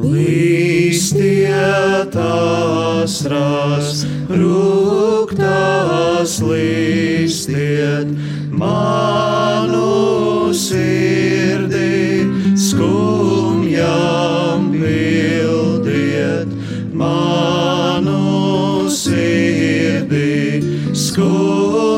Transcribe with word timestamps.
Līstiet 0.00 1.52
asras, 2.16 4.00
rūktās 4.32 6.38
līstiet, 6.40 8.08
manu 8.62 10.48
sirdi 10.56 12.24
skumjām 12.56 14.72
pildiet, 14.78 16.56
manu 16.96 18.88
sirdi 18.88 20.64
skumjām 20.96 21.89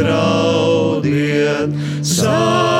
raudiet, 0.00 1.80
sāpēm 2.02 2.71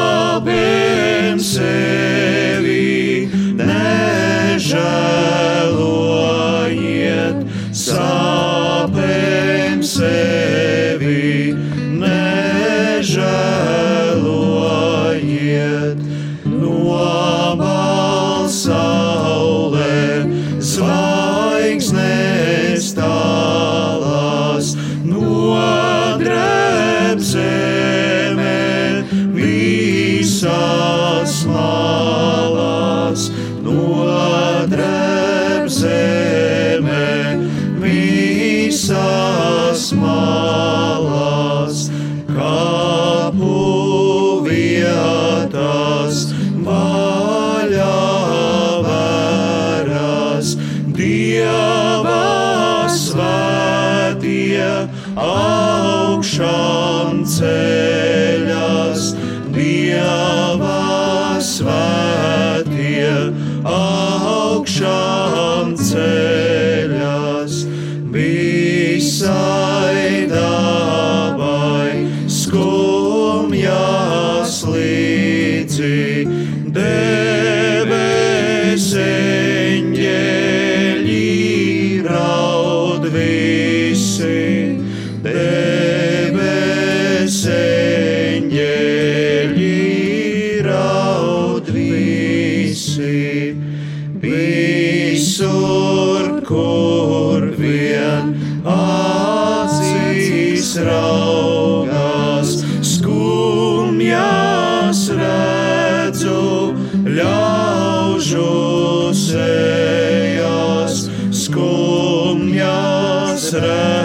Nazareth. 113.53 114.02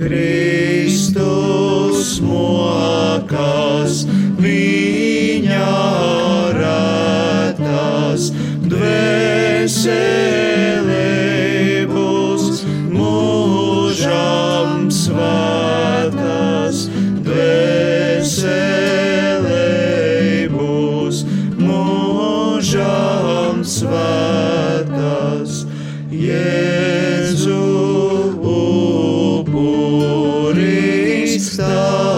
Kristus 0.00 1.98
mokās 2.24 4.06
viņa 4.40 5.68
rētās, 6.56 8.30
dvēselē 8.64 10.79
So. 31.40 32.09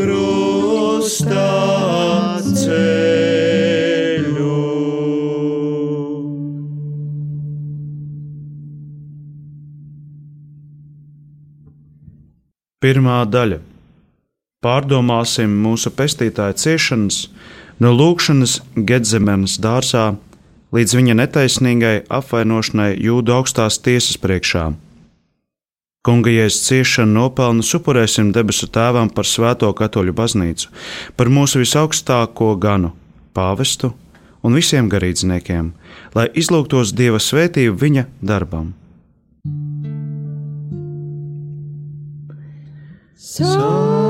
Krustā 0.00 1.48
ceļu. 2.46 3.90
Pirmā 12.80 13.20
daļa. 13.28 13.60
Pārdomāsim 14.60 15.52
mūsu 15.64 15.88
pestītāja 15.96 16.56
ciešanas 16.60 17.22
no 17.80 17.94
lūkšanas 17.96 18.58
Gedzemenas 18.76 19.56
dārzā 19.60 20.10
līdz 20.76 20.96
viņa 20.98 21.16
netaisnīgai 21.22 21.96
apvainošanai 22.12 22.92
jūdu 23.00 23.34
augstās 23.38 23.80
tiesas 23.80 24.20
priekšā. 24.20 24.68
Kunga 26.00 26.32
jēzus 26.32 26.62
ciešanu 26.64 27.12
nopelnu 27.12 27.64
upurēsim 27.76 28.30
debesu 28.32 28.70
tēvam 28.72 29.10
par 29.12 29.28
svēto 29.28 29.68
katoļu 29.76 30.14
baznīcu, 30.16 30.70
par 31.16 31.28
mūsu 31.28 31.60
visaugstāko 31.60 32.54
ganu, 32.56 32.94
pāvestu 33.36 33.92
un 34.40 34.56
visiem 34.56 34.88
garīdzniekiem, 34.88 35.72
lai 36.16 36.26
izlūgtos 36.32 36.94
Dieva 36.96 37.20
svētību 37.20 37.76
viņa 37.84 38.06
darbam. 38.24 38.72
Sāp 43.20 44.00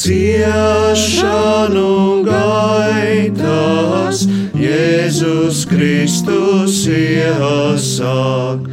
Ciešanu 0.00 1.92
gaitās 2.24 4.22
Jēzus 4.56 5.68
Kristus 5.68 6.88
iesāk. 6.88 8.64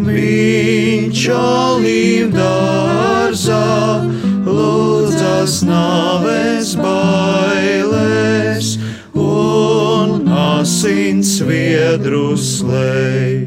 Viņš 0.00 1.26
olīv 1.36 2.32
dārzā 2.32 3.68
lūdzas 4.48 5.60
nāves 5.68 6.72
bailēs 6.80 8.72
un 9.12 10.32
asins 10.32 11.44
viedrus 11.44 12.64
lej. 12.64 13.44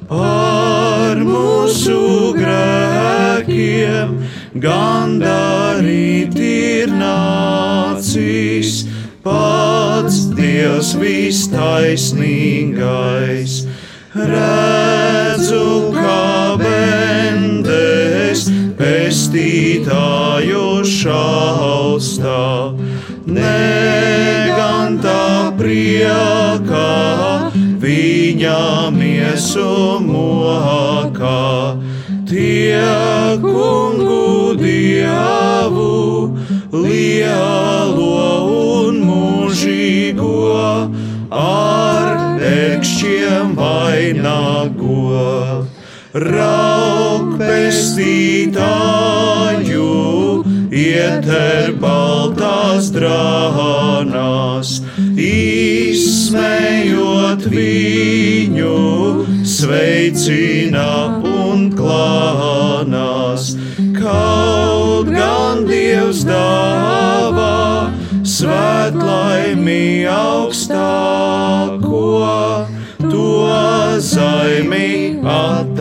par 0.08 1.16
mūsu 1.20 2.32
grēkiem 2.36 4.16
gandarīt 4.56 6.38
ir 6.38 6.88
nācis 6.88 8.86
pats 9.22 10.26
Dievs 10.34 10.96
vistaisnīgais. 10.98 13.66
Redzu, 14.12 15.91
pestītāju 19.12 20.80
šaustā, 20.88 22.72
negantā 23.28 25.16
priekā 25.58 26.92
viņa 27.82 28.62
miesu 28.96 30.00
mokā. 30.06 31.44
Tie 32.24 32.80
kungu 33.44 34.56
dievu 34.56 36.32
lielo 36.72 38.16
un 38.86 39.02
mūžīgo 39.10 40.40
ar 41.44 42.40
ekšķiem 42.40 43.52
vainago. 43.60 45.20
Rauk 46.16 46.91
pestītāju, 47.52 48.64
ieter 50.72 51.72
baltās 51.82 52.88
drānās, 52.94 54.68
izsmējot 55.28 56.62
viņu, 57.52 58.78
sveicina 59.44 61.20
un 61.28 61.58
klānās. 61.76 63.44
Kaut 64.00 65.06
gan 65.12 65.66
Dievs 65.68 66.24
dāvā 66.26 67.92
svētlaimi 68.24 70.08
augstāko, 70.08 72.00
to 73.04 73.28
zaimi 74.00 75.20
atalgo. 75.20 75.71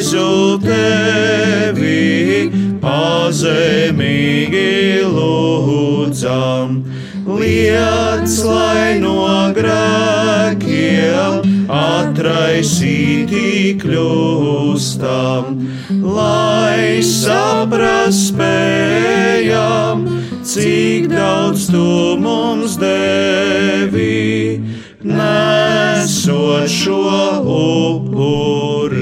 Jēzu 0.00 0.56
tevi 0.64 2.48
pazemīgi 2.80 4.62
lūdzam, 5.04 6.78
liec, 7.28 8.32
lai 8.48 8.96
no 9.02 9.52
grēkiem 9.52 11.44
atraisīti 11.68 13.44
kļūstam, 13.84 15.60
lai 16.16 17.04
saprast 17.04 18.32
spējam, 18.32 20.08
cik 20.40 21.12
daudz 21.12 21.68
tu 21.74 22.16
mums 22.24 22.80
devi, 22.80 24.64
nesot 25.04 26.72
šo 26.72 27.04
upuri. 27.44 28.99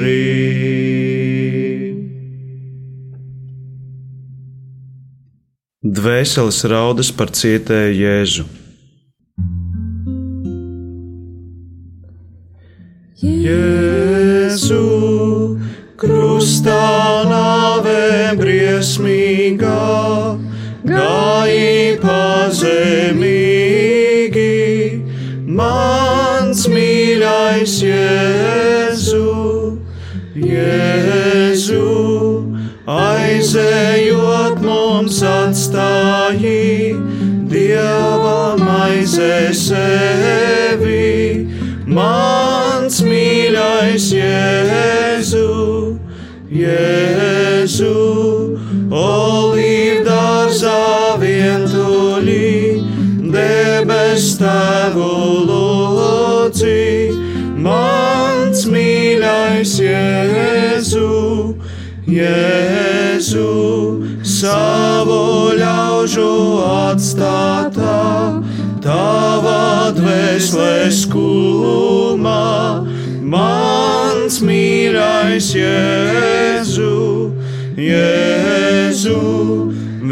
Dvēseles 5.98 6.60
raudas 6.70 7.08
par 7.10 7.32
cietēju 7.34 7.94
Jēzu. 7.98 8.44
Jēzu, 13.18 14.84
krustā 15.98 17.26
nāve 17.26 17.96
briesmīgā, 18.38 19.74
gāji 20.86 21.98
pazemīgi, 22.04 23.47
mums 35.58 35.74
atstāji, 35.74 36.94
Dieva 37.48 38.56
maizē 38.60 39.50
sevi, 39.52 41.46
mans 41.86 43.00
mīļais 43.02 44.12
Jēzu, 44.12 45.98
Jēzu, 46.52 47.94
olīvdārzā 48.92 50.76
vientuļi, 51.18 52.82
debes 53.32 54.36
tēvu 54.38 55.10
lūdzi, 55.48 56.84
mans 57.56 58.66
mīļais 58.68 59.78
Jēzu, 59.80 61.08
Jēzu, 62.06 63.48
savu 64.38 65.50
ļaužu 65.58 66.30
atstātā, 66.62 68.38
tava 68.84 69.90
dvēseles 69.96 71.00
skumā, 71.06 72.44
mans 73.32 74.38
mīļais 74.44 75.48
Jēzu, 75.58 76.94
Jēzu, 77.88 79.24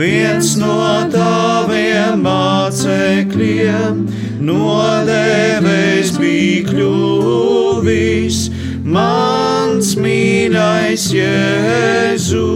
viens 0.01 0.57
no 0.59 0.81
taviem 1.15 2.27
mācekļiem, 2.27 4.03
nodevējs 4.51 6.17
bija 6.19 6.67
kļuvis, 6.73 8.43
mans 8.83 9.95
mīļais 10.03 11.11
Jēzu, 11.15 12.47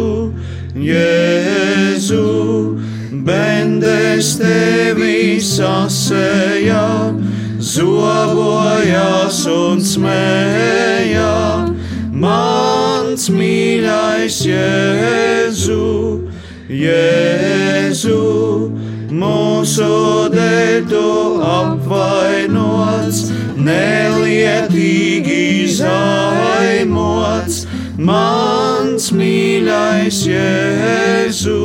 Jēzu, 0.70 2.18
bendes 3.26 4.36
tevi 4.38 5.40
sasēja, 5.42 7.10
zobojās 7.58 9.40
un 9.50 9.82
smēja, 9.82 11.66
mans 12.14 13.26
mīļais 13.34 14.38
Jēzu, 14.46 15.90
Jēzu, 16.70 18.22
mūsu 19.10 19.92
dēļ 20.30 20.86
tu 20.86 21.10
apvainots, 21.50 23.26
nelietīgi 23.58 25.42
zaimots, 25.82 27.64
mans 27.98 28.69
mīļais 29.16 30.18
Jēzu, 30.28 31.60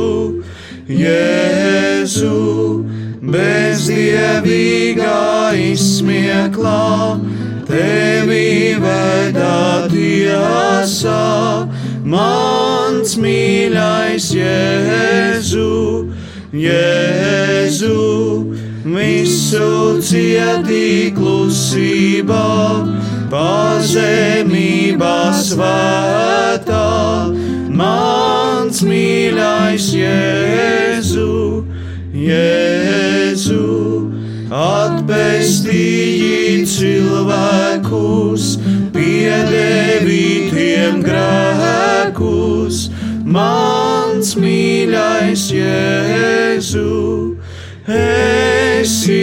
Jēzu, 0.86 2.38
bezdievīgā 3.34 5.14
izsmieklā, 5.72 7.18
tevi 7.68 8.76
veda 8.82 9.88
tiesā, 9.92 11.24
mans 12.04 13.16
mīļais 13.22 14.30
Jēzu, 14.36 15.74
Jēzu, 16.54 17.98
visu 18.86 19.72
cietī 20.12 21.10
klusībā, 21.16 22.46
pazemībā 23.34 25.18
svētā. 25.42 26.35
Kungs, 29.76 29.92
Jēzu, 29.92 31.68
Jēzu, 32.16 33.64
atpestīji 34.48 36.64
cilvēkus, 36.64 38.56
piedevītiem 38.94 41.02
grēkus, 41.04 42.88
mans 43.20 44.32
mīļais 44.40 45.44
Jēzu, 45.52 47.36
esi 47.84 49.20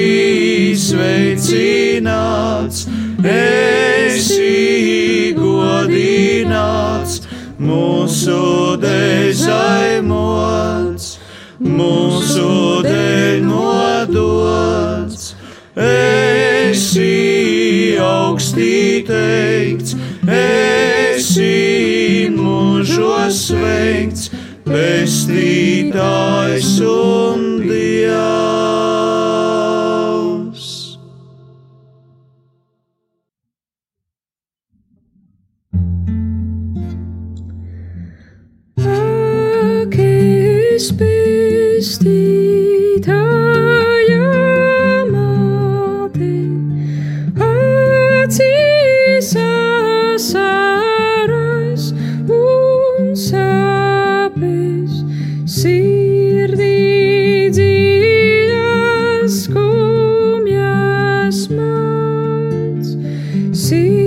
sveicināts, 0.78 2.86
esi 3.26 5.34
godināts 5.34 7.26
mūsu 7.58 8.78
dezai. 8.78 9.93
teikts, 19.08 19.96
esi 20.30 22.30
mūžos 22.34 23.48
sveikts, 23.50 24.30
pestītājs 24.68 26.72
un 26.88 27.44
dievs. 27.68 28.24
Ak, 38.84 40.00
es 40.00 40.92
pestītājs. 40.96 42.13
see 63.64 64.03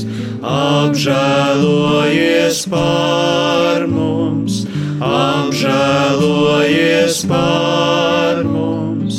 apžēlojies 0.53 2.59
par 2.73 3.87
mums, 3.89 4.55
apžēlojies 5.03 7.17
par 7.31 8.43
mums, 8.49 9.17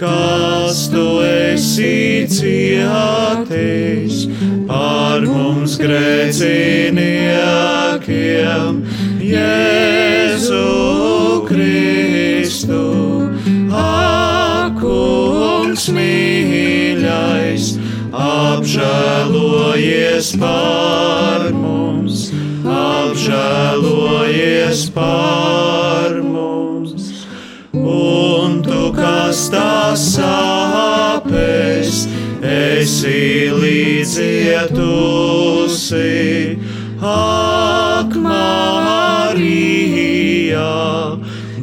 kas 0.00 0.88
tu 0.92 1.06
esi 1.24 2.26
cietis 2.28 4.24
par 4.68 5.20
mums 5.28 5.78
grēciniekiem, 5.80 6.93
Jēzu 9.44 11.44
Kristu, 11.44 12.80
akungs 13.76 15.84
mīļais, 15.92 17.66
apžēlojies 18.24 20.32
par 20.40 21.52
mums, 21.52 22.32
apžēlojies 22.64 24.88
par 24.96 26.16
mums. 26.24 27.28
Un 27.74 28.62
tu, 28.64 28.88
kas 28.96 29.52
tās 29.52 30.00
sāpes, 30.16 32.08
esi 32.40 33.52
līdzietusi, 33.60 34.80
ak, 37.00 37.43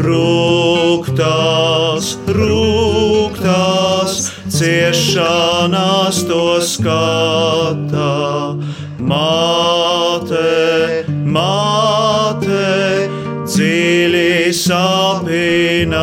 Rūktās, 0.00 2.14
rūktās, 2.38 4.16
ciešanās 4.56 6.24
to 6.30 6.46
skatā. 6.64 8.16
Māte, 9.00 10.48
māte, 11.26 11.89
dziļi 13.60 14.48
sapinātā. 14.56 16.00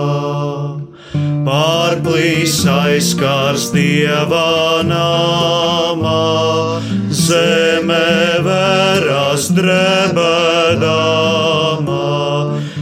Pārplīs 1.42 2.62
aizskars 2.70 3.72
dieva 3.74 4.86
namā, 4.88 6.80
zeme 7.10 8.38
veras 8.46 9.50
drebedamā. 9.58 10.22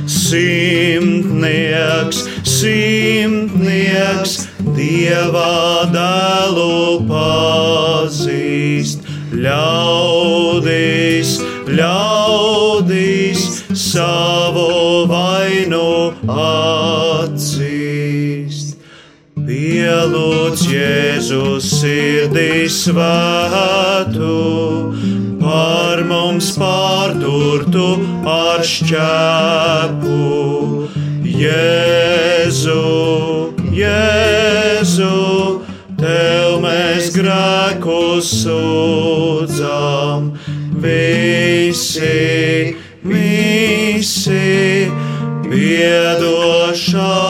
Simtnieks, 0.06 2.20
simtnieks, 2.46 4.46
dieva 4.78 5.90
dēlu 5.90 7.02
pazīst, 7.10 9.02
ļaudīs, 9.34 9.69
savu 13.92 15.06
vainu 15.10 16.14
atzīst. 16.30 17.48
Pielūdz 19.50 20.62
Jēzus 20.70 21.66
sirdī 21.80 22.68
svētu, 22.70 24.36
par 25.42 26.04
mums 26.10 26.52
pārturtu 26.60 27.88
ar 28.30 28.62
šķēpu. 28.74 30.20
Jēzu, 31.40 32.84
Jēzu, 33.80 35.16
Tev 36.00 36.62
mēs 36.64 37.10
grēkus 37.12 38.30
sūdzam, 38.46 40.30
visi, 40.80 42.39
visi, 46.70 46.94
piedošanu 46.94 47.02
lūdzam. 47.02 47.29